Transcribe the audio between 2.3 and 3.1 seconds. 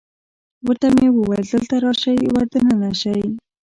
ور دننه